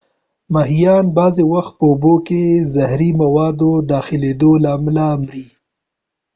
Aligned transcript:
ماهیان 0.53 1.05
بعضی 1.17 1.43
وخت 1.53 1.73
په 1.79 1.83
اوبو 1.91 2.13
کې 2.27 2.41
د 2.59 2.63
زهری 2.73 3.09
موادو 3.21 3.71
د 3.79 3.83
داخلیدو 3.93 4.51
له 4.63 4.69
امله 4.77 5.07
مري 5.21 5.47